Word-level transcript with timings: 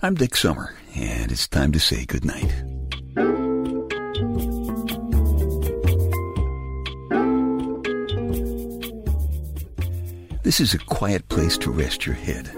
I'm 0.00 0.14
Dick 0.14 0.36
Summer, 0.36 0.76
and 0.94 1.32
it's 1.32 1.48
time 1.48 1.72
to 1.72 1.80
say 1.80 2.04
goodnight. 2.04 2.54
This 10.44 10.60
is 10.60 10.72
a 10.72 10.78
quiet 10.78 11.28
place 11.28 11.58
to 11.58 11.72
rest 11.72 12.06
your 12.06 12.14
head, 12.14 12.48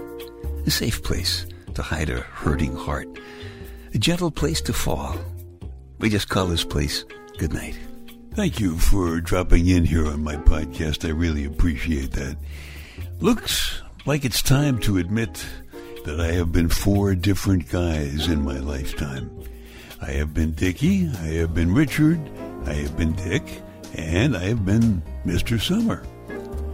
a 0.67 0.69
safe 0.69 1.01
place 1.01 1.47
to 1.73 1.81
hide 1.81 2.11
a 2.11 2.19
hurting 2.19 2.75
heart, 2.75 3.07
a 3.95 3.97
gentle 3.97 4.29
place 4.29 4.61
to 4.61 4.71
fall. 4.73 5.15
We 5.97 6.11
just 6.11 6.29
call 6.29 6.45
this 6.45 6.63
place 6.63 7.05
goodnight. 7.39 7.75
Thank 8.35 8.59
you 8.59 8.77
for 8.77 9.19
dropping 9.19 9.65
in 9.65 9.83
here 9.83 10.05
on 10.05 10.23
my 10.23 10.35
podcast. 10.35 11.07
I 11.07 11.11
really 11.11 11.45
appreciate 11.45 12.11
that. 12.11 12.37
Looks 13.19 13.81
like 14.05 14.25
it's 14.25 14.43
time 14.43 14.77
to 14.81 14.99
admit 14.99 15.43
that 16.05 16.19
I 16.19 16.31
have 16.33 16.51
been 16.51 16.69
four 16.69 17.15
different 17.15 17.69
guys 17.69 18.27
in 18.27 18.43
my 18.43 18.57
lifetime. 18.57 19.29
I 20.01 20.11
have 20.11 20.33
been 20.33 20.51
Dickie, 20.53 21.07
I 21.07 21.33
have 21.39 21.53
been 21.53 21.73
Richard, 21.73 22.19
I 22.65 22.73
have 22.73 22.97
been 22.97 23.13
Dick, 23.13 23.43
and 23.95 24.35
I 24.35 24.45
have 24.45 24.65
been 24.65 25.03
Mr. 25.25 25.61
Summer. 25.61 26.03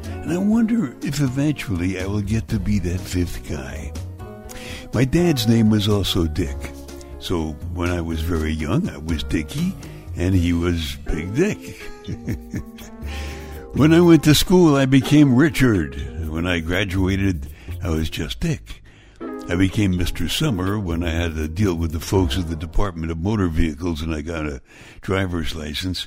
And 0.06 0.32
I 0.32 0.38
wonder 0.38 0.96
if 1.02 1.20
eventually 1.20 2.00
I 2.00 2.06
will 2.06 2.22
get 2.22 2.48
to 2.50 2.60
be 2.60 2.80
that 2.80 3.00
fifth 3.00 3.48
guy. 3.50 3.92
My 4.94 5.04
dad's 5.04 5.48
name 5.48 5.70
was 5.70 5.90
also 5.90 6.26
Dick. 6.26 6.58
So 7.20 7.52
when 7.74 7.90
I 7.90 8.00
was 8.00 8.22
very 8.22 8.52
young, 8.54 8.90
I 8.90 8.98
was 8.98 9.24
Dickie, 9.24 9.74
and 10.16 10.34
he 10.34 10.54
was 10.54 10.96
Big 11.06 11.36
Dick. 11.36 11.82
when 13.74 13.94
I 13.94 14.00
went 14.00 14.24
to 14.24 14.36
school, 14.36 14.76
I 14.76 14.86
became 14.86 15.36
Richard. 15.36 16.30
When 16.30 16.48
I 16.48 16.60
graduated, 16.60 17.50
I 17.84 17.90
was 17.90 18.10
just 18.10 18.40
Dick. 18.40 18.82
I 19.50 19.56
became 19.56 19.94
Mr. 19.94 20.30
Summer 20.30 20.78
when 20.78 21.04
I 21.04 21.12
had 21.12 21.36
to 21.36 21.48
deal 21.48 21.74
with 21.74 21.94
the 21.94 22.02
folks 22.02 22.38
at 22.38 22.50
the 22.50 22.56
Department 22.56 23.12
of 23.12 23.18
Motor 23.18 23.48
Vehicles 23.48 24.02
and 24.02 24.14
I 24.14 24.20
got 24.20 24.46
a 24.46 24.62
driver's 25.00 25.56
license. 25.56 26.06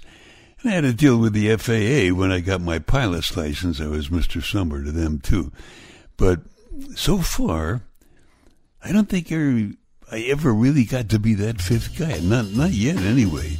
And 0.60 0.70
I 0.70 0.74
had 0.74 0.84
to 0.84 0.92
deal 0.92 1.16
with 1.16 1.32
the 1.32 1.56
FAA 1.56 2.14
when 2.14 2.30
I 2.30 2.40
got 2.40 2.60
my 2.60 2.78
pilot's 2.78 3.34
license. 3.38 3.80
I 3.80 3.86
was 3.86 4.10
Mr. 4.10 4.42
Summer 4.42 4.84
to 4.84 4.92
them 4.92 5.20
too. 5.20 5.52
But 6.18 6.40
so 6.94 7.16
far, 7.16 7.80
I 8.84 8.92
don't 8.92 9.08
think 9.08 9.32
I, 9.32 9.70
I 10.14 10.20
ever 10.24 10.52
really 10.52 10.84
got 10.84 11.08
to 11.08 11.18
be 11.18 11.32
that 11.34 11.62
fifth 11.62 11.98
guy. 11.98 12.18
Not, 12.20 12.50
not 12.50 12.72
yet 12.72 12.98
anyway. 12.98 13.56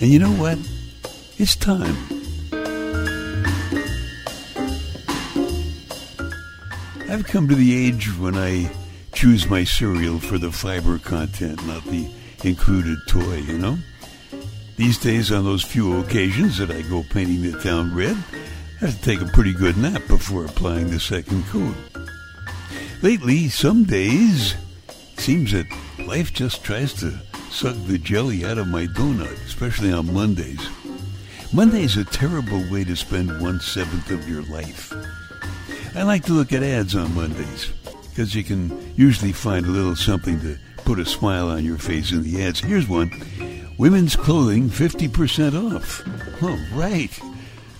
And 0.00 0.10
you 0.10 0.18
know 0.18 0.32
what? 0.32 0.58
It's 1.38 1.54
time. 1.54 1.96
I've 7.08 7.24
come 7.24 7.46
to 7.46 7.54
the 7.54 7.86
age 7.86 8.08
when 8.18 8.34
I 8.36 8.68
choose 9.16 9.48
my 9.48 9.64
cereal 9.64 10.18
for 10.18 10.36
the 10.36 10.52
fiber 10.52 10.98
content, 10.98 11.66
not 11.66 11.82
the 11.84 12.06
included 12.44 12.98
toy, 13.08 13.36
you 13.36 13.56
know? 13.56 13.78
These 14.76 14.98
days, 14.98 15.32
on 15.32 15.44
those 15.44 15.64
few 15.64 16.00
occasions 16.00 16.58
that 16.58 16.70
I 16.70 16.82
go 16.82 17.02
painting 17.02 17.40
the 17.40 17.58
town 17.58 17.94
red, 17.94 18.14
I 18.14 18.84
have 18.84 18.94
to 18.94 19.02
take 19.02 19.22
a 19.22 19.32
pretty 19.32 19.54
good 19.54 19.78
nap 19.78 20.02
before 20.06 20.44
applying 20.44 20.90
the 20.90 21.00
second 21.00 21.46
coat. 21.46 21.74
Lately, 23.00 23.48
some 23.48 23.84
days, 23.84 24.54
it 25.14 25.20
seems 25.20 25.52
that 25.52 25.66
life 25.98 26.34
just 26.34 26.62
tries 26.62 26.92
to 27.00 27.18
suck 27.50 27.74
the 27.86 27.96
jelly 27.96 28.44
out 28.44 28.58
of 28.58 28.68
my 28.68 28.86
donut, 28.86 29.32
especially 29.46 29.92
on 29.92 30.12
Mondays. 30.12 30.68
Monday 31.54 31.84
is 31.84 31.96
a 31.96 32.04
terrible 32.04 32.62
way 32.70 32.84
to 32.84 32.94
spend 32.94 33.40
one 33.40 33.60
seventh 33.60 34.10
of 34.10 34.28
your 34.28 34.42
life. 34.42 34.92
I 35.94 36.02
like 36.02 36.24
to 36.26 36.34
look 36.34 36.52
at 36.52 36.62
ads 36.62 36.94
on 36.94 37.14
Mondays 37.14 37.72
because 38.16 38.34
you 38.34 38.42
can 38.42 38.94
usually 38.96 39.30
find 39.30 39.66
a 39.66 39.68
little 39.68 39.94
something 39.94 40.40
to 40.40 40.56
put 40.86 40.98
a 40.98 41.04
smile 41.04 41.50
on 41.50 41.62
your 41.62 41.76
face 41.76 42.12
in 42.12 42.22
the 42.22 42.42
ads. 42.42 42.60
Here's 42.60 42.88
one 42.88 43.10
Women's 43.76 44.16
clothing 44.16 44.70
50% 44.70 45.74
off. 45.74 46.02
Oh, 46.40 46.58
right. 46.72 47.10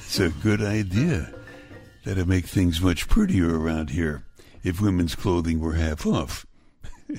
It's 0.00 0.20
a 0.20 0.28
good 0.28 0.60
idea. 0.60 1.32
That'd 2.04 2.28
make 2.28 2.44
things 2.44 2.82
much 2.82 3.08
prettier 3.08 3.58
around 3.58 3.88
here 3.88 4.24
if 4.62 4.78
women's 4.78 5.14
clothing 5.14 5.58
were 5.58 5.72
half 5.72 6.04
off. 6.04 6.44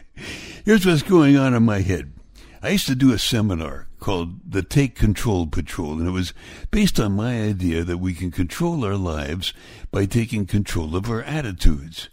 Here's 0.63 0.85
what's 0.85 1.01
going 1.01 1.37
on 1.37 1.55
in 1.55 1.63
my 1.63 1.79
head. 1.81 2.13
I 2.61 2.69
used 2.69 2.85
to 2.85 2.93
do 2.93 3.13
a 3.13 3.17
seminar 3.17 3.87
called 3.99 4.51
the 4.51 4.61
Take 4.61 4.93
Control 4.93 5.47
Patrol, 5.47 5.93
and 5.93 6.07
it 6.07 6.11
was 6.11 6.35
based 6.69 6.99
on 6.99 7.13
my 7.13 7.41
idea 7.41 7.83
that 7.83 7.97
we 7.97 8.13
can 8.13 8.29
control 8.29 8.85
our 8.85 8.95
lives 8.95 9.53
by 9.89 10.05
taking 10.05 10.45
control 10.45 10.95
of 10.95 11.09
our 11.09 11.23
attitudes. 11.23 12.09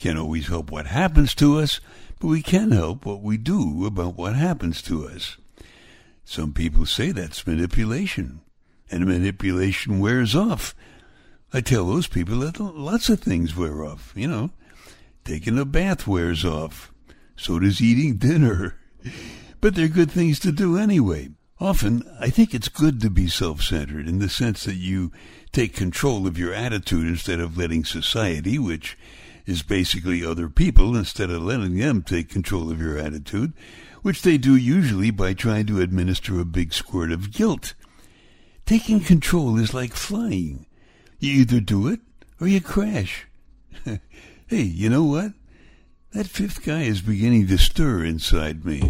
Can't 0.00 0.18
always 0.18 0.48
help 0.48 0.70
what 0.70 0.86
happens 0.86 1.34
to 1.36 1.58
us, 1.58 1.78
but 2.18 2.28
we 2.28 2.42
can 2.42 2.70
help 2.70 3.04
what 3.04 3.20
we 3.20 3.36
do 3.36 3.84
about 3.84 4.16
what 4.16 4.34
happens 4.34 4.80
to 4.82 5.06
us. 5.06 5.36
Some 6.24 6.54
people 6.54 6.86
say 6.86 7.12
that's 7.12 7.46
manipulation, 7.46 8.40
and 8.90 9.04
manipulation 9.04 10.00
wears 10.00 10.34
off. 10.34 10.74
I 11.52 11.60
tell 11.60 11.86
those 11.86 12.06
people 12.06 12.38
that 12.38 12.58
lots 12.58 13.10
of 13.10 13.20
things 13.20 13.54
wear 13.54 13.84
off. 13.84 14.14
You 14.16 14.28
know, 14.28 14.50
taking 15.24 15.58
a 15.58 15.66
bath 15.66 16.06
wears 16.06 16.46
off. 16.46 16.90
So 17.36 17.58
does 17.58 17.80
eating 17.80 18.16
dinner. 18.16 18.76
But 19.62 19.74
they're 19.74 19.88
good 19.88 20.10
things 20.10 20.38
to 20.40 20.52
do 20.52 20.78
anyway. 20.78 21.28
Often, 21.60 22.10
I 22.18 22.30
think 22.30 22.54
it's 22.54 22.70
good 22.70 23.02
to 23.02 23.10
be 23.10 23.28
self 23.28 23.60
centered 23.60 24.08
in 24.08 24.18
the 24.18 24.30
sense 24.30 24.64
that 24.64 24.76
you 24.76 25.12
take 25.52 25.76
control 25.76 26.26
of 26.26 26.38
your 26.38 26.54
attitude 26.54 27.06
instead 27.06 27.40
of 27.40 27.58
letting 27.58 27.84
society, 27.84 28.58
which 28.58 28.96
is 29.50 29.62
basically 29.62 30.24
other 30.24 30.48
people, 30.48 30.96
instead 30.96 31.30
of 31.30 31.42
letting 31.42 31.76
them 31.76 32.02
take 32.02 32.28
control 32.28 32.70
of 32.70 32.80
your 32.80 32.96
attitude, 32.96 33.52
which 34.02 34.22
they 34.22 34.38
do 34.38 34.56
usually 34.56 35.10
by 35.10 35.34
trying 35.34 35.66
to 35.66 35.80
administer 35.80 36.40
a 36.40 36.44
big 36.44 36.72
squirt 36.72 37.12
of 37.12 37.32
guilt. 37.32 37.74
Taking 38.64 39.00
control 39.00 39.58
is 39.58 39.74
like 39.74 39.92
flying. 39.92 40.66
You 41.18 41.32
either 41.40 41.60
do 41.60 41.88
it 41.88 42.00
or 42.40 42.46
you 42.46 42.60
crash. 42.60 43.26
hey, 43.84 44.00
you 44.62 44.88
know 44.88 45.04
what? 45.04 45.32
That 46.12 46.26
fifth 46.26 46.64
guy 46.64 46.82
is 46.82 47.02
beginning 47.02 47.46
to 47.48 47.58
stir 47.58 48.04
inside 48.04 48.64
me. 48.64 48.80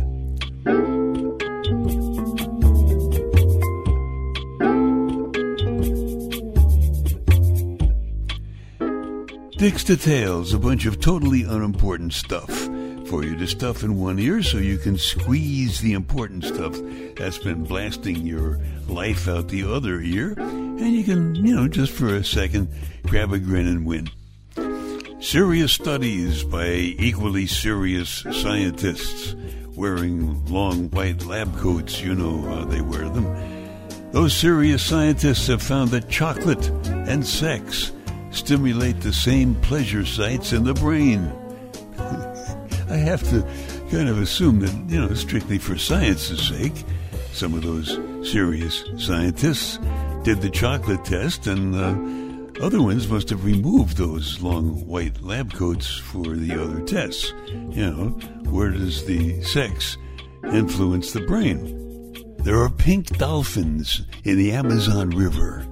Dick's 9.60 9.84
Details, 9.84 10.54
a 10.54 10.58
bunch 10.58 10.86
of 10.86 11.00
totally 11.00 11.42
unimportant 11.42 12.14
stuff 12.14 12.48
for 13.08 13.22
you 13.22 13.36
to 13.36 13.46
stuff 13.46 13.82
in 13.82 14.00
one 14.00 14.18
ear 14.18 14.42
so 14.42 14.56
you 14.56 14.78
can 14.78 14.96
squeeze 14.96 15.80
the 15.80 15.92
important 15.92 16.46
stuff 16.46 16.74
that's 17.14 17.36
been 17.36 17.64
blasting 17.64 18.26
your 18.26 18.58
life 18.88 19.28
out 19.28 19.48
the 19.48 19.64
other 19.64 20.00
ear. 20.00 20.32
And 20.38 20.94
you 20.94 21.04
can, 21.04 21.34
you 21.34 21.54
know, 21.54 21.68
just 21.68 21.92
for 21.92 22.14
a 22.14 22.24
second, 22.24 22.70
grab 23.02 23.34
a 23.34 23.38
grin 23.38 23.68
and 23.68 23.84
win. 23.84 24.08
Serious 25.20 25.74
studies 25.74 26.42
by 26.42 26.68
equally 26.68 27.46
serious 27.46 28.24
scientists 28.32 29.34
wearing 29.76 30.42
long 30.46 30.88
white 30.88 31.26
lab 31.26 31.54
coats. 31.58 32.00
You 32.00 32.14
know 32.14 32.40
how 32.48 32.64
they 32.64 32.80
wear 32.80 33.10
them. 33.10 33.26
Those 34.12 34.34
serious 34.34 34.82
scientists 34.82 35.48
have 35.48 35.62
found 35.62 35.90
that 35.90 36.08
chocolate 36.08 36.66
and 36.86 37.26
sex 37.26 37.92
stimulate 38.30 39.00
the 39.00 39.12
same 39.12 39.54
pleasure 39.56 40.04
sites 40.04 40.52
in 40.52 40.64
the 40.64 40.74
brain. 40.74 41.32
I 42.88 42.96
have 42.96 43.22
to 43.30 43.42
kind 43.90 44.08
of 44.08 44.20
assume 44.20 44.60
that, 44.60 44.74
you 44.90 45.00
know, 45.00 45.14
strictly 45.14 45.58
for 45.58 45.76
science's 45.76 46.48
sake, 46.48 46.84
some 47.32 47.54
of 47.54 47.62
those 47.62 47.98
serious 48.30 48.84
scientists 48.98 49.78
did 50.24 50.40
the 50.42 50.50
chocolate 50.50 51.04
test, 51.04 51.46
and 51.46 51.74
uh, 51.74 52.64
other 52.64 52.82
ones 52.82 53.08
must 53.08 53.30
have 53.30 53.44
removed 53.44 53.96
those 53.96 54.40
long 54.42 54.86
white 54.86 55.22
lab 55.22 55.52
coats 55.52 55.96
for 55.96 56.36
the 56.36 56.60
other 56.60 56.80
tests. 56.82 57.32
You 57.48 57.90
know, 57.90 58.08
where 58.50 58.70
does 58.70 59.06
the 59.06 59.42
sex 59.42 59.96
influence 60.44 61.12
the 61.12 61.20
brain? 61.22 61.76
There 62.38 62.58
are 62.58 62.70
pink 62.70 63.18
dolphins 63.18 64.02
in 64.24 64.36
the 64.36 64.52
Amazon 64.52 65.10
River. 65.10 65.66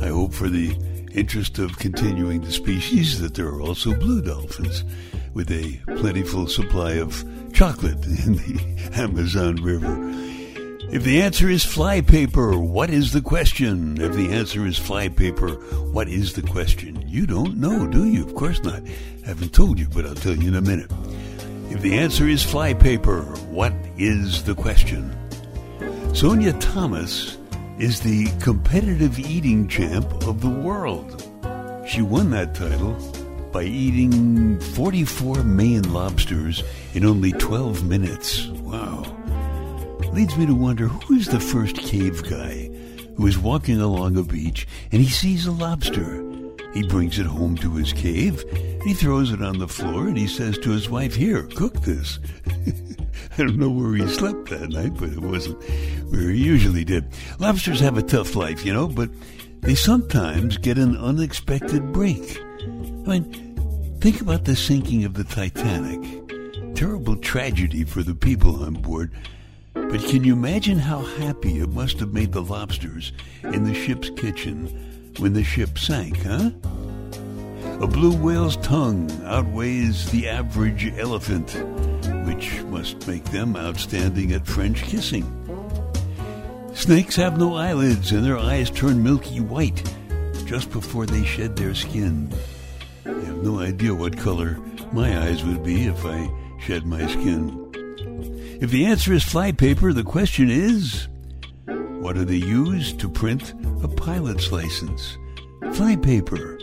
I 0.00 0.08
hope 0.08 0.32
for 0.32 0.48
the 0.48 0.76
interest 1.14 1.58
of 1.58 1.78
continuing 1.78 2.40
the 2.40 2.52
species 2.52 3.20
that 3.20 3.34
there 3.34 3.48
are 3.48 3.60
also 3.60 3.94
blue 3.94 4.22
dolphins 4.22 4.84
with 5.34 5.50
a 5.50 5.80
plentiful 5.96 6.46
supply 6.46 6.92
of 6.92 7.24
chocolate 7.52 8.04
in 8.26 8.34
the 8.34 8.90
Amazon 8.94 9.56
River. 9.56 9.96
If 10.92 11.04
the 11.04 11.22
answer 11.22 11.48
is 11.48 11.64
flypaper, 11.64 12.58
what 12.58 12.90
is 12.90 13.12
the 13.12 13.22
question? 13.22 13.98
If 14.00 14.12
the 14.12 14.30
answer 14.30 14.66
is 14.66 14.78
flypaper, 14.78 15.52
what 15.90 16.08
is 16.08 16.34
the 16.34 16.42
question? 16.42 17.02
You 17.08 17.26
don't 17.26 17.56
know, 17.56 17.86
do 17.86 18.04
you? 18.04 18.24
Of 18.24 18.34
course 18.34 18.62
not. 18.62 18.82
I 19.24 19.28
haven't 19.28 19.54
told 19.54 19.78
you, 19.78 19.88
but 19.88 20.04
I'll 20.04 20.14
tell 20.14 20.36
you 20.36 20.48
in 20.48 20.54
a 20.54 20.60
minute. 20.60 20.90
If 21.70 21.80
the 21.80 21.94
answer 21.94 22.28
is 22.28 22.42
flypaper, 22.42 23.22
what 23.48 23.72
is 23.96 24.42
the 24.44 24.54
question? 24.54 25.16
Sonya 26.14 26.52
Thomas 26.54 27.38
is 27.78 28.00
the 28.00 28.26
competitive 28.40 29.18
eating 29.18 29.68
champ 29.68 30.12
of 30.26 30.40
the 30.40 30.50
world. 30.50 31.28
She 31.86 32.02
won 32.02 32.30
that 32.30 32.54
title 32.54 32.94
by 33.52 33.64
eating 33.64 34.58
44 34.60 35.42
Maine 35.44 35.92
lobsters 35.92 36.62
in 36.94 37.04
only 37.04 37.32
12 37.32 37.84
minutes. 37.84 38.46
Wow. 38.48 39.02
Leads 40.12 40.36
me 40.36 40.46
to 40.46 40.54
wonder 40.54 40.88
who 40.88 41.14
is 41.14 41.28
the 41.28 41.40
first 41.40 41.76
cave 41.76 42.22
guy 42.28 42.70
who 43.16 43.26
is 43.26 43.38
walking 43.38 43.80
along 43.80 44.16
a 44.16 44.22
beach 44.22 44.66
and 44.90 45.02
he 45.02 45.08
sees 45.08 45.46
a 45.46 45.52
lobster. 45.52 46.24
He 46.72 46.86
brings 46.86 47.18
it 47.18 47.26
home 47.26 47.56
to 47.58 47.74
his 47.74 47.92
cave, 47.92 48.44
he 48.84 48.94
throws 48.94 49.30
it 49.30 49.42
on 49.42 49.58
the 49.58 49.68
floor, 49.68 50.08
and 50.08 50.16
he 50.16 50.26
says 50.26 50.56
to 50.58 50.70
his 50.70 50.88
wife, 50.88 51.14
Here, 51.14 51.42
cook 51.54 51.74
this. 51.82 52.18
I 53.38 53.38
don't 53.38 53.58
know 53.58 53.70
where 53.70 53.94
he 53.94 54.06
slept 54.08 54.50
that 54.50 54.70
night, 54.70 54.94
but 54.94 55.10
it 55.10 55.20
wasn't 55.20 55.62
where 56.10 56.30
he 56.30 56.42
usually 56.42 56.84
did. 56.84 57.06
Lobsters 57.38 57.80
have 57.80 57.96
a 57.96 58.02
tough 58.02 58.36
life, 58.36 58.64
you 58.64 58.72
know, 58.72 58.88
but 58.88 59.10
they 59.60 59.74
sometimes 59.74 60.58
get 60.58 60.78
an 60.78 60.96
unexpected 60.96 61.92
break. 61.92 62.38
I 63.06 63.18
mean, 63.18 63.98
think 64.00 64.20
about 64.20 64.44
the 64.44 64.56
sinking 64.56 65.04
of 65.04 65.14
the 65.14 65.24
Titanic. 65.24 66.74
Terrible 66.74 67.16
tragedy 67.16 67.84
for 67.84 68.02
the 68.02 68.14
people 68.14 68.64
on 68.64 68.74
board. 68.74 69.12
But 69.74 70.00
can 70.00 70.24
you 70.24 70.32
imagine 70.32 70.78
how 70.78 71.00
happy 71.00 71.60
it 71.60 71.70
must 71.70 72.00
have 72.00 72.12
made 72.12 72.32
the 72.32 72.42
lobsters 72.42 73.12
in 73.42 73.64
the 73.64 73.74
ship's 73.74 74.10
kitchen 74.10 74.66
when 75.18 75.32
the 75.32 75.44
ship 75.44 75.78
sank, 75.78 76.18
huh? 76.22 76.50
A 77.80 77.86
blue 77.86 78.14
whale's 78.14 78.56
tongue 78.58 79.10
outweighs 79.24 80.10
the 80.10 80.28
average 80.28 80.92
elephant, 80.98 81.56
must 82.64 83.06
make 83.06 83.24
them 83.24 83.56
outstanding 83.56 84.32
at 84.32 84.46
French 84.46 84.82
kissing. 84.82 85.24
Snakes 86.74 87.16
have 87.16 87.38
no 87.38 87.54
eyelids 87.54 88.12
and 88.12 88.24
their 88.24 88.38
eyes 88.38 88.70
turn 88.70 89.02
milky 89.02 89.40
white 89.40 89.82
just 90.46 90.70
before 90.70 91.06
they 91.06 91.24
shed 91.24 91.56
their 91.56 91.74
skin. 91.74 92.32
I 93.06 93.10
have 93.10 93.42
no 93.42 93.60
idea 93.60 93.94
what 93.94 94.16
color 94.18 94.58
my 94.92 95.18
eyes 95.18 95.44
would 95.44 95.62
be 95.62 95.86
if 95.86 96.04
I 96.04 96.30
shed 96.60 96.86
my 96.86 97.06
skin. 97.06 97.58
If 98.60 98.70
the 98.70 98.86
answer 98.86 99.12
is 99.12 99.24
flypaper, 99.24 99.92
the 99.92 100.04
question 100.04 100.50
is 100.50 101.08
what 102.02 102.16
do 102.16 102.24
they 102.24 102.36
use 102.36 102.92
to 102.94 103.08
print 103.08 103.54
a 103.82 103.88
pilot's 103.88 104.50
license? 104.50 105.16
Flypaper. 105.72 106.58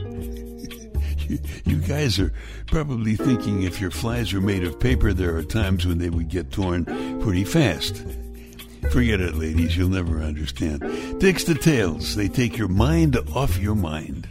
you 1.66 1.78
guys 1.78 2.20
are 2.20 2.34
probably 2.68 3.16
thinking 3.16 3.64
if 3.64 3.80
your 3.80 3.92
flies 3.92 4.34
are 4.34 4.42
made 4.42 4.64
of 4.64 4.80
paper, 4.80 5.14
there 5.14 5.36
are 5.36 5.44
times 5.44 5.86
when 5.86 5.98
they 5.98 6.10
would 6.10 6.30
get 6.30 6.52
torn 6.52 6.86
pretty 7.22 7.44
fast. 7.44 8.04
Forget 8.92 9.22
it, 9.22 9.36
ladies. 9.36 9.78
You'll 9.78 9.90
never 9.90 10.22
understand. 10.22 11.20
Dick's 11.20 11.44
Details. 11.44 12.16
They 12.16 12.28
take 12.28 12.58
your 12.58 12.70
mind 12.70 13.18
off 13.36 13.58
your 13.60 13.76
mind. 13.76 14.28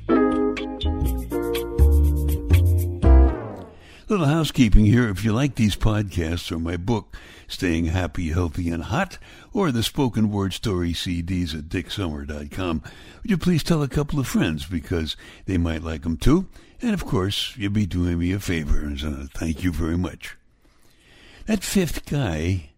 Little 4.19 4.35
housekeeping 4.35 4.87
here. 4.87 5.09
If 5.09 5.23
you 5.23 5.33
like 5.33 5.55
these 5.55 5.77
podcasts 5.77 6.51
or 6.51 6.59
my 6.59 6.77
book, 6.77 7.17
Staying 7.47 7.85
Happy, 7.85 8.31
Healthy, 8.31 8.69
and 8.69 8.83
Hot, 8.83 9.17
or 9.53 9.71
the 9.71 9.85
spoken 9.85 10.33
word 10.33 10.53
story 10.53 10.93
CDs 10.93 11.57
at 11.57 11.69
dicksummer.com, 11.69 12.83
would 13.23 13.31
you 13.31 13.39
please 13.39 13.63
tell 13.63 13.81
a 13.81 13.87
couple 13.87 14.19
of 14.19 14.27
friends 14.27 14.67
because 14.67 15.17
they 15.47 15.57
might 15.57 15.85
like 15.85 16.03
them 16.03 16.17
too? 16.17 16.49
And 16.83 16.95
of 16.95 17.07
course, 17.07 17.57
you'd 17.57 17.75
be 17.75 17.87
doing 17.87 18.19
me 18.19 18.33
a 18.33 18.41
favor, 18.41 18.93
so 18.97 19.07
uh, 19.07 19.27
thank 19.37 19.63
you 19.63 19.71
very 19.71 19.97
much. 19.97 20.37
That 21.47 21.63
fifth 21.63 22.05
guy 22.05 22.71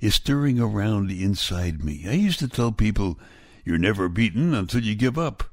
is 0.00 0.14
stirring 0.14 0.58
around 0.58 1.10
inside 1.10 1.84
me. 1.84 2.06
I 2.08 2.12
used 2.12 2.38
to 2.38 2.48
tell 2.48 2.72
people, 2.72 3.20
you're 3.66 3.76
never 3.76 4.08
beaten 4.08 4.54
until 4.54 4.80
you 4.80 4.94
give 4.94 5.18
up. 5.18 5.44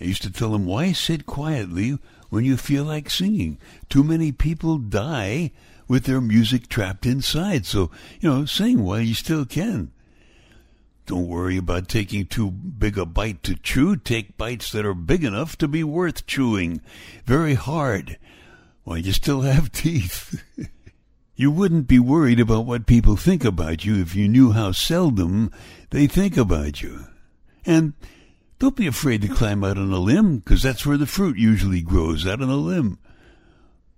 I 0.00 0.04
used 0.04 0.22
to 0.22 0.30
tell 0.30 0.52
them, 0.52 0.64
why 0.64 0.92
sit 0.92 1.26
quietly 1.26 1.98
when 2.28 2.44
you 2.44 2.56
feel 2.56 2.84
like 2.84 3.10
singing? 3.10 3.58
Too 3.88 4.04
many 4.04 4.32
people 4.32 4.78
die 4.78 5.52
with 5.86 6.04
their 6.04 6.20
music 6.20 6.68
trapped 6.68 7.06
inside. 7.06 7.64
So, 7.66 7.90
you 8.20 8.28
know, 8.28 8.44
sing 8.44 8.84
while 8.84 9.00
you 9.00 9.14
still 9.14 9.44
can. 9.44 9.90
Don't 11.06 11.26
worry 11.26 11.56
about 11.56 11.88
taking 11.88 12.26
too 12.26 12.50
big 12.50 12.98
a 12.98 13.06
bite 13.06 13.42
to 13.44 13.54
chew. 13.54 13.96
Take 13.96 14.36
bites 14.36 14.70
that 14.72 14.84
are 14.84 14.92
big 14.92 15.24
enough 15.24 15.56
to 15.56 15.66
be 15.66 15.82
worth 15.82 16.26
chewing. 16.26 16.82
Very 17.24 17.54
hard 17.54 18.18
while 18.84 18.98
you 18.98 19.12
still 19.12 19.40
have 19.40 19.72
teeth. 19.72 20.44
You 21.34 21.50
wouldn't 21.50 21.86
be 21.86 21.98
worried 21.98 22.40
about 22.40 22.66
what 22.66 22.84
people 22.84 23.16
think 23.16 23.44
about 23.44 23.84
you 23.84 24.00
if 24.02 24.14
you 24.14 24.28
knew 24.28 24.52
how 24.52 24.72
seldom 24.72 25.50
they 25.90 26.06
think 26.06 26.36
about 26.36 26.82
you. 26.82 27.06
And 27.64 27.94
don't 28.58 28.76
be 28.76 28.86
afraid 28.86 29.22
to 29.22 29.28
climb 29.28 29.62
out 29.62 29.78
on 29.78 29.92
a 29.92 29.98
limb, 29.98 30.38
because 30.38 30.62
that's 30.62 30.84
where 30.84 30.96
the 30.96 31.06
fruit 31.06 31.36
usually 31.36 31.80
grows, 31.80 32.26
out 32.26 32.42
on 32.42 32.50
a 32.50 32.56
limb. 32.56 32.98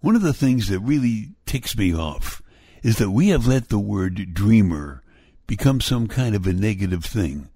One 0.00 0.16
of 0.16 0.22
the 0.22 0.34
things 0.34 0.68
that 0.68 0.80
really 0.80 1.30
ticks 1.46 1.76
me 1.76 1.94
off 1.94 2.42
is 2.82 2.98
that 2.98 3.10
we 3.10 3.28
have 3.28 3.46
let 3.46 3.68
the 3.68 3.78
word 3.78 4.34
dreamer 4.34 5.02
become 5.46 5.80
some 5.80 6.08
kind 6.08 6.34
of 6.34 6.46
a 6.46 6.52
negative 6.52 7.04
thing. 7.04 7.48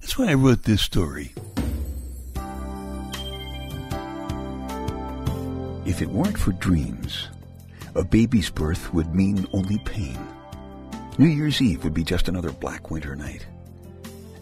That's 0.00 0.16
why 0.16 0.30
I 0.30 0.34
wrote 0.34 0.62
this 0.62 0.82
story. 0.82 1.34
If 5.84 6.02
it 6.02 6.08
weren't 6.08 6.38
for 6.38 6.52
dreams, 6.52 7.28
a 7.94 8.04
baby's 8.04 8.50
birth 8.50 8.92
would 8.92 9.14
mean 9.14 9.46
only 9.52 9.78
pain. 9.78 10.18
New 11.18 11.26
Year's 11.26 11.60
Eve 11.60 11.82
would 11.82 11.94
be 11.94 12.04
just 12.04 12.28
another 12.28 12.52
black 12.52 12.90
winter 12.90 13.16
night. 13.16 13.46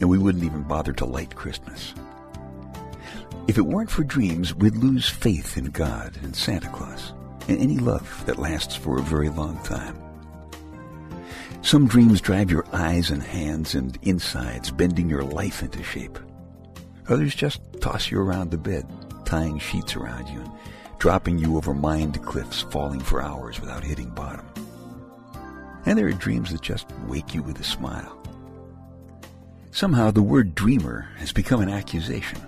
And 0.01 0.09
we 0.09 0.19
wouldn't 0.19 0.45
even 0.45 0.63
bother 0.63 0.93
to 0.95 1.05
light 1.05 1.35
Christmas. 1.35 1.95
If 3.49 3.59
it 3.59 3.67
weren't 3.67 3.91
for 3.91 4.05
dreams, 4.05 4.55
we'd 4.55 4.77
lose 4.77 5.09
faith 5.09 5.57
in 5.57 5.67
God 5.67 6.19
and 6.23 6.35
Santa 6.35 6.69
Claus 6.69 7.13
and 7.49 7.59
any 7.59 7.79
love 7.79 8.25
that 8.27 8.39
lasts 8.39 8.75
for 8.75 8.99
a 8.99 9.03
very 9.03 9.29
long 9.29 9.59
time. 9.63 9.97
Some 11.63 11.87
dreams 11.87 12.21
drive 12.21 12.51
your 12.51 12.67
eyes 12.73 13.11
and 13.11 13.23
hands 13.23 13.75
and 13.75 13.99
insides, 14.03 14.71
bending 14.71 15.09
your 15.09 15.23
life 15.23 15.63
into 15.63 15.83
shape. 15.83 16.19
Others 17.09 17.35
just 17.35 17.61
toss 17.81 18.11
you 18.11 18.21
around 18.21 18.51
the 18.51 18.59
bed, 18.59 18.87
tying 19.25 19.59
sheets 19.59 19.97
around 19.97 20.29
you 20.29 20.41
and 20.41 20.51
dropping 20.99 21.39
you 21.39 21.57
over 21.57 21.75
mined 21.75 22.21
cliffs, 22.25 22.63
falling 22.63 23.01
for 23.01 23.23
hours 23.23 23.61
without 23.61 23.85
hitting 23.85 24.11
bottom. 24.11 24.47
And 25.85 25.99
there 25.99 26.09
are 26.09 26.13
dreams 26.13 26.51
that 26.51 26.63
just 26.63 26.87
wake 27.07 27.35
you 27.35 27.43
with 27.43 27.61
a 27.61 27.65
smile. 27.65 28.21
Somehow 29.77 30.11
the 30.11 30.23
word 30.23 30.55
dreamer 30.55 31.07
has 31.19 31.33
become 31.33 31.61
an 31.61 31.69
accusation. 31.69 32.41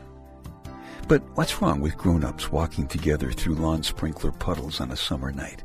But 1.09 1.23
what's 1.35 1.61
wrong 1.61 1.83
with 1.83 1.99
grown-ups 1.99 2.51
walking 2.51 2.87
together 2.87 3.33
through 3.33 3.57
lawn 3.57 3.83
sprinkler 3.83 4.33
puddles 4.33 4.81
on 4.81 4.91
a 4.91 4.97
summer 4.97 5.31
night, 5.31 5.63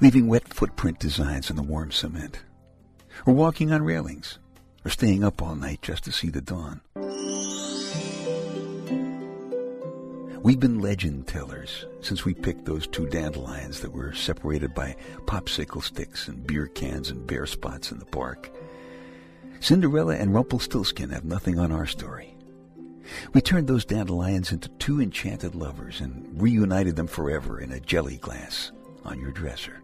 leaving 0.00 0.26
wet 0.26 0.52
footprint 0.52 0.98
designs 0.98 1.48
in 1.48 1.54
the 1.54 1.62
warm 1.62 1.92
cement? 1.92 2.40
Or 3.24 3.34
walking 3.34 3.70
on 3.70 3.84
railings? 3.84 4.40
Or 4.84 4.90
staying 4.90 5.22
up 5.22 5.40
all 5.40 5.54
night 5.54 5.80
just 5.80 6.02
to 6.06 6.10
see 6.10 6.28
the 6.28 6.40
dawn? 6.40 6.80
We've 10.42 10.58
been 10.58 10.80
legend 10.80 11.28
tellers 11.28 11.86
since 12.00 12.24
we 12.24 12.34
picked 12.34 12.64
those 12.64 12.88
two 12.88 13.06
dandelions 13.06 13.78
that 13.78 13.92
were 13.92 14.12
separated 14.12 14.74
by 14.74 14.96
popsicle 15.26 15.84
sticks 15.84 16.26
and 16.26 16.44
beer 16.44 16.66
cans 16.66 17.10
and 17.10 17.24
bare 17.28 17.46
spots 17.46 17.92
in 17.92 18.00
the 18.00 18.06
park. 18.06 18.50
Cinderella 19.60 20.16
and 20.16 20.34
Rumpelstiltskin 20.34 21.10
have 21.10 21.24
nothing 21.24 21.58
on 21.58 21.72
our 21.72 21.86
story. 21.86 22.36
We 23.32 23.40
turned 23.40 23.68
those 23.68 23.84
dandelions 23.84 24.52
into 24.52 24.68
two 24.68 25.00
enchanted 25.00 25.54
lovers 25.54 26.00
and 26.00 26.40
reunited 26.40 26.96
them 26.96 27.06
forever 27.06 27.60
in 27.60 27.72
a 27.72 27.80
jelly 27.80 28.16
glass 28.16 28.72
on 29.04 29.20
your 29.20 29.30
dresser. 29.30 29.80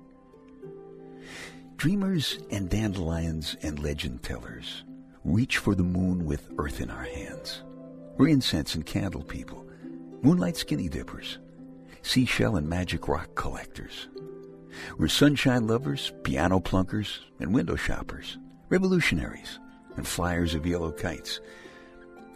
Dreamers 1.76 2.38
and 2.50 2.69
dandelions 2.69 3.57
and 3.62 3.79
legend 3.79 4.23
tellers 4.23 4.85
reach 5.25 5.59
for 5.59 5.75
the 5.75 5.83
moon 5.83 6.25
with 6.25 6.50
earth 6.59 6.81
in 6.81 6.91
our 6.91 7.05
hands. 7.05 7.62
We're 8.17 8.29
incense 8.29 8.75
and 8.75 8.85
candle 8.85 9.23
people 9.23 9.62
moonlight 10.23 10.57
skinny 10.57 10.88
dippers, 10.88 11.38
seashell 12.02 12.57
and 12.57 12.69
magic 12.69 13.09
rock 13.09 13.35
collectors. 13.35 14.09
We're 14.97 15.09
sunshine 15.09 15.67
lovers, 15.67 16.12
piano 16.23 16.61
plunkers, 16.61 17.21
and 17.41 17.52
window 17.52 17.75
shoppers, 17.75 18.38
revolutionaries, 18.73 19.59
and 19.99 20.09
flyers 20.09 20.55
of 20.55 20.64
yellow 20.64 20.91
kites, 20.91 21.41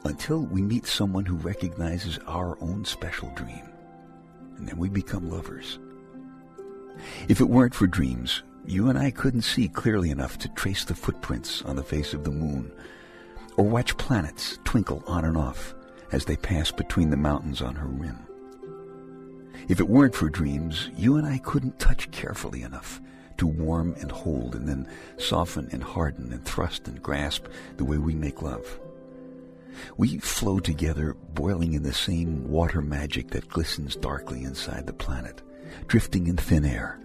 until 0.04 0.40
we 0.40 0.60
meet 0.60 0.86
someone 0.86 1.24
who 1.24 1.34
recognizes 1.36 2.18
our 2.26 2.58
own 2.60 2.84
special 2.84 3.30
dream. 3.34 3.66
And 4.58 4.68
then 4.68 4.76
we 4.76 4.90
become 4.90 5.30
lovers. 5.30 5.78
If 7.26 7.40
it 7.40 7.48
weren't 7.48 7.74
for 7.74 7.86
dreams, 7.86 8.42
you 8.66 8.90
and 8.90 8.98
I 8.98 9.12
couldn't 9.12 9.42
see 9.42 9.66
clearly 9.66 10.10
enough 10.10 10.36
to 10.40 10.50
trace 10.50 10.84
the 10.84 10.94
footprints 10.94 11.62
on 11.62 11.76
the 11.76 11.82
face 11.82 12.12
of 12.12 12.24
the 12.24 12.30
moon, 12.30 12.70
or 13.56 13.64
watch 13.64 13.96
planets 13.96 14.58
twinkle 14.62 15.02
on 15.06 15.24
and 15.24 15.38
off 15.38 15.74
as 16.12 16.26
they 16.26 16.36
passed 16.36 16.76
between 16.76 17.08
the 17.08 17.16
mountains 17.16 17.62
on 17.62 17.76
her 17.76 17.88
rim. 17.88 18.18
If 19.68 19.80
it 19.80 19.88
weren't 19.88 20.14
for 20.14 20.28
dreams, 20.28 20.90
you 20.98 21.16
and 21.16 21.26
I 21.26 21.38
couldn't 21.38 21.78
touch 21.78 22.10
carefully 22.10 22.60
enough 22.60 23.00
to 23.38 23.46
warm 23.46 23.94
and 24.00 24.10
hold 24.10 24.54
and 24.54 24.68
then 24.68 24.88
soften 25.18 25.68
and 25.72 25.82
harden 25.82 26.32
and 26.32 26.44
thrust 26.44 26.88
and 26.88 27.02
grasp 27.02 27.46
the 27.76 27.84
way 27.84 27.98
we 27.98 28.14
make 28.14 28.42
love. 28.42 28.80
We 29.96 30.18
flow 30.18 30.58
together, 30.58 31.16
boiling 31.34 31.74
in 31.74 31.82
the 31.82 31.92
same 31.92 32.48
water 32.48 32.80
magic 32.80 33.30
that 33.30 33.48
glistens 33.48 33.94
darkly 33.96 34.42
inside 34.42 34.86
the 34.86 34.92
planet, 34.92 35.42
drifting 35.86 36.26
in 36.26 36.36
thin 36.36 36.64
air, 36.64 36.98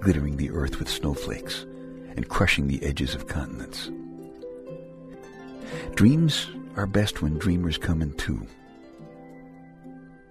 glittering 0.00 0.36
the 0.36 0.50
earth 0.50 0.78
with 0.78 0.90
snowflakes, 0.90 1.64
and 2.16 2.28
crushing 2.28 2.66
the 2.66 2.82
edges 2.82 3.14
of 3.14 3.28
continents. 3.28 3.90
Dreams 5.94 6.48
are 6.76 6.86
best 6.86 7.22
when 7.22 7.38
dreamers 7.38 7.78
come 7.78 8.02
in 8.02 8.12
two. 8.14 8.46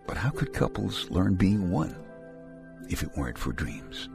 But 0.08 0.18
how 0.18 0.30
could 0.30 0.54
couples 0.54 1.10
learn 1.10 1.36
being 1.36 1.72
one 1.72 1.96
if 2.90 3.04
it 3.04 3.16
weren't 3.18 3.38
for 3.38 3.52
dreams? 3.52 4.10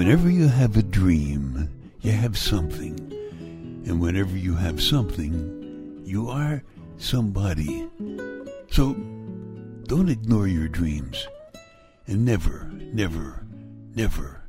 Whenever 0.00 0.30
you 0.30 0.48
have 0.48 0.78
a 0.78 0.82
dream, 0.82 1.68
you 2.00 2.10
have 2.10 2.38
something. 2.38 2.96
And 3.84 4.00
whenever 4.00 4.34
you 4.34 4.54
have 4.54 4.82
something, 4.82 6.00
you 6.06 6.30
are 6.30 6.62
somebody. 6.96 7.86
So 8.70 8.94
don't 9.84 10.08
ignore 10.08 10.46
your 10.48 10.68
dreams. 10.68 11.28
And 12.06 12.24
never, 12.24 12.70
never, 12.94 13.44
never 13.94 14.42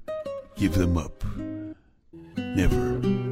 give 0.55 0.73
them 0.75 0.97
up. 0.97 1.21
Never. 2.37 3.30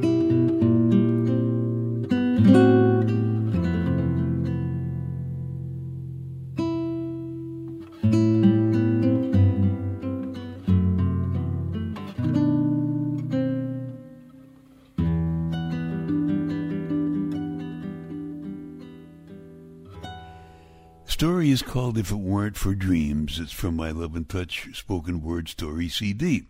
If 21.98 22.10
It 22.10 22.16
Weren't 22.16 22.56
for 22.56 22.74
Dreams. 22.74 23.38
It's 23.38 23.52
from 23.52 23.76
my 23.76 23.90
Love 23.90 24.14
and 24.14 24.28
Touch 24.28 24.68
spoken 24.76 25.22
word 25.22 25.48
story 25.48 25.88
CD. 25.88 26.44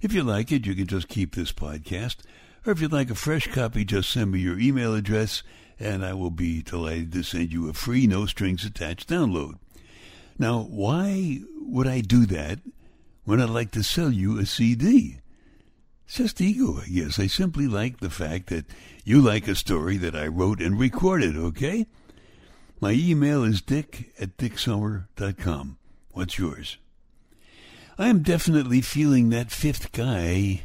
If 0.00 0.12
you 0.12 0.22
like 0.22 0.50
it, 0.50 0.66
you 0.66 0.74
can 0.74 0.86
just 0.86 1.08
keep 1.08 1.34
this 1.34 1.52
podcast. 1.52 2.16
Or 2.66 2.72
if 2.72 2.80
you'd 2.80 2.92
like 2.92 3.10
a 3.10 3.14
fresh 3.14 3.46
copy, 3.46 3.84
just 3.84 4.10
send 4.10 4.32
me 4.32 4.40
your 4.40 4.58
email 4.58 4.94
address 4.94 5.42
and 5.78 6.04
I 6.04 6.14
will 6.14 6.30
be 6.30 6.62
delighted 6.62 7.12
to 7.12 7.22
send 7.22 7.52
you 7.52 7.68
a 7.68 7.72
free, 7.72 8.06
no 8.06 8.26
strings 8.26 8.64
attached 8.64 9.08
download. 9.08 9.58
Now, 10.38 10.62
why 10.62 11.40
would 11.60 11.86
I 11.86 12.00
do 12.00 12.26
that 12.26 12.60
when 13.24 13.40
I'd 13.40 13.50
like 13.50 13.70
to 13.72 13.82
sell 13.82 14.10
you 14.10 14.38
a 14.38 14.46
CD? 14.46 15.18
It's 16.06 16.16
just 16.16 16.40
ego, 16.40 16.80
I 16.80 16.86
guess. 16.86 17.18
I 17.18 17.26
simply 17.26 17.66
like 17.66 18.00
the 18.00 18.10
fact 18.10 18.48
that 18.48 18.66
you 19.04 19.20
like 19.20 19.48
a 19.48 19.54
story 19.54 19.96
that 19.98 20.14
I 20.14 20.26
wrote 20.26 20.60
and 20.60 20.78
recorded, 20.78 21.36
okay? 21.36 21.86
My 22.82 22.90
email 22.90 23.44
is 23.44 23.62
dick 23.62 24.12
at 24.18 24.36
dicksummer.com. 24.38 25.78
What's 26.10 26.36
yours? 26.36 26.78
I 27.96 28.08
am 28.08 28.24
definitely 28.24 28.80
feeling 28.80 29.28
that 29.28 29.52
fifth 29.52 29.92
guy 29.92 30.62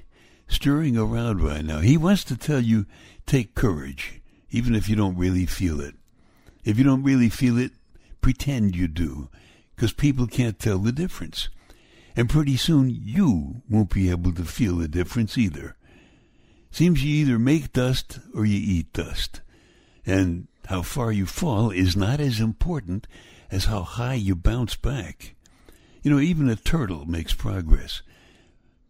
stirring 0.47 0.97
around 0.97 1.43
right 1.43 1.63
now. 1.63 1.77
He 1.77 1.95
wants 1.95 2.23
to 2.23 2.35
tell 2.35 2.59
you, 2.59 2.87
take 3.27 3.53
courage, 3.53 4.19
even 4.49 4.73
if 4.73 4.89
you 4.89 4.95
don't 4.95 5.15
really 5.15 5.45
feel 5.45 5.79
it. 5.79 5.93
If 6.65 6.79
you 6.79 6.83
don't 6.83 7.03
really 7.03 7.29
feel 7.29 7.59
it, 7.59 7.73
pretend 8.19 8.75
you 8.75 8.87
do, 8.87 9.29
because 9.75 9.93
people 9.93 10.25
can't 10.25 10.57
tell 10.57 10.79
the 10.79 10.91
difference. 10.91 11.49
And 12.15 12.27
pretty 12.27 12.57
soon 12.57 12.89
you 12.89 13.61
won't 13.69 13.93
be 13.93 14.09
able 14.09 14.33
to 14.33 14.43
feel 14.43 14.77
the 14.77 14.87
difference 14.87 15.37
either. 15.37 15.75
Seems 16.71 17.03
you 17.03 17.13
either 17.13 17.37
make 17.37 17.73
dust 17.73 18.17
or 18.33 18.43
you 18.43 18.57
eat 18.57 18.91
dust. 18.91 19.41
And 20.03 20.47
how 20.67 20.81
far 20.81 21.11
you 21.13 21.25
fall 21.25 21.71
is 21.71 21.95
not 21.95 22.19
as 22.19 22.41
important 22.41 23.07
as 23.49 23.65
how 23.65 23.83
high 23.83 24.15
you 24.15 24.35
bounce 24.35 24.75
back. 24.75 25.35
You 26.03 26.11
know, 26.11 26.19
even 26.19 26.49
a 26.49 26.57
turtle 26.57 27.05
makes 27.05 27.33
progress, 27.33 28.01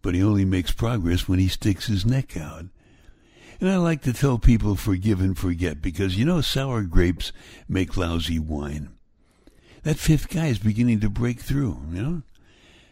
but 0.01 0.15
he 0.15 0.24
only 0.24 0.43
makes 0.43 0.72
progress 0.72 1.27
when 1.27 1.38
he 1.38 1.48
sticks 1.48 1.86
his 1.86 2.05
neck 2.05 2.36
out. 2.36 2.65
And 3.60 3.69
I 3.69 3.77
like 3.77 4.01
to 4.03 4.13
tell 4.13 4.39
people 4.39 4.75
forgive 4.75 5.22
and 5.22 5.38
forget 5.38 5.79
because, 5.81 6.17
you 6.17 6.25
know, 6.25 6.41
sour 6.41 6.81
grapes 6.81 7.31
make 7.67 7.96
lousy 7.96 8.39
wine. 8.39 8.89
That 9.84 9.98
fifth 9.98 10.29
guy 10.29 10.48
is 10.48 10.60
beginning 10.60 11.00
to 11.01 11.10
break 11.10 11.39
through, 11.41 11.79
you 11.91 12.01
know? 12.01 12.22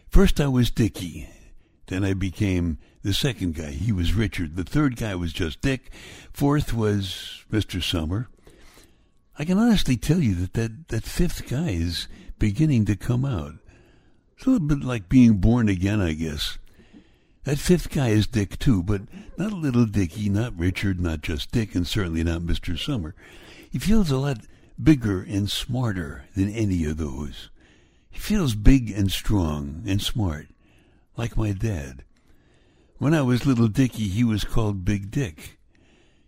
First 0.08 0.40
I 0.40 0.46
was 0.46 0.70
Dickie. 0.70 1.28
Then 1.88 2.04
I 2.04 2.14
became 2.14 2.78
the 3.02 3.12
second 3.12 3.56
guy. 3.56 3.70
He 3.70 3.90
was 3.90 4.14
Richard. 4.14 4.54
The 4.54 4.64
third 4.64 4.96
guy 4.96 5.14
was 5.16 5.32
just 5.32 5.60
Dick. 5.60 5.90
Fourth 6.32 6.72
was 6.72 7.44
Mr. 7.52 7.82
Summer. 7.82 8.28
I 9.38 9.44
can 9.44 9.58
honestly 9.58 9.96
tell 9.96 10.20
you 10.20 10.34
that, 10.36 10.54
that 10.54 10.88
that 10.88 11.04
fifth 11.04 11.48
guy 11.48 11.68
is 11.68 12.08
beginning 12.38 12.86
to 12.86 12.96
come 12.96 13.24
out. 13.24 13.54
It's 14.36 14.46
a 14.46 14.50
little 14.50 14.66
bit 14.66 14.82
like 14.82 15.08
being 15.08 15.34
born 15.34 15.68
again, 15.68 16.00
I 16.00 16.14
guess. 16.14 16.58
That 17.44 17.58
fifth 17.58 17.90
guy 17.90 18.08
is 18.08 18.26
Dick, 18.26 18.58
too, 18.58 18.82
but 18.82 19.02
not 19.36 19.52
a 19.52 19.56
little 19.56 19.86
Dickie, 19.86 20.28
not 20.28 20.58
Richard, 20.58 21.00
not 21.00 21.20
just 21.20 21.52
Dick, 21.52 21.74
and 21.74 21.86
certainly 21.86 22.24
not 22.24 22.40
Mr. 22.40 22.78
Summer. 22.78 23.14
He 23.70 23.78
feels 23.78 24.10
a 24.10 24.16
lot 24.16 24.38
bigger 24.82 25.22
and 25.22 25.50
smarter 25.50 26.24
than 26.34 26.48
any 26.50 26.84
of 26.84 26.96
those. 26.96 27.50
He 28.10 28.18
feels 28.18 28.54
big 28.54 28.90
and 28.90 29.12
strong 29.12 29.84
and 29.86 30.00
smart, 30.00 30.48
like 31.16 31.36
my 31.36 31.52
dad. 31.52 32.04
When 32.98 33.14
I 33.14 33.22
was 33.22 33.46
little 33.46 33.68
Dickie, 33.68 34.08
he 34.08 34.24
was 34.24 34.44
called 34.44 34.84
Big 34.84 35.10
Dick. 35.10 35.58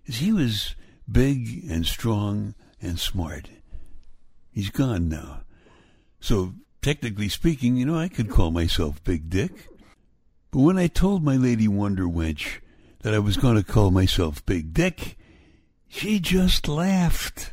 He 0.04 0.30
was 0.30 0.74
big 1.10 1.64
and 1.68 1.86
strong 1.86 2.54
and 2.80 2.98
smart. 2.98 3.50
He's 4.50 4.70
gone 4.70 5.08
now. 5.08 5.42
So, 6.20 6.54
technically 6.82 7.28
speaking, 7.28 7.76
you 7.76 7.86
know, 7.86 7.96
I 7.96 8.08
could 8.08 8.30
call 8.30 8.50
myself 8.50 9.02
Big 9.04 9.30
Dick. 9.30 9.68
But 10.50 10.60
when 10.60 10.78
I 10.78 10.86
told 10.86 11.22
my 11.22 11.36
lady 11.36 11.68
Wonder 11.68 12.04
Wench 12.04 12.60
that 13.02 13.14
I 13.14 13.18
was 13.18 13.36
going 13.36 13.56
to 13.56 13.62
call 13.62 13.90
myself 13.90 14.44
Big 14.46 14.72
Dick, 14.72 15.16
she 15.88 16.18
just 16.18 16.66
laughed. 16.68 17.52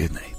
Good 0.00 0.14
night. 0.14 0.29